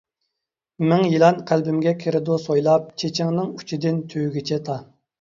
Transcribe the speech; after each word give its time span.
مىڭ 0.91 1.05
يىلان 1.11 1.37
قەلبىمگە 1.51 1.95
كىرىدۇ 2.05 2.41
سويلاپ، 2.49 2.91
چېچىڭنىڭ 3.05 3.55
ئۇچىدىن 3.55 4.05
تۈۋىگىچە 4.13 4.65
تا. 4.69 4.85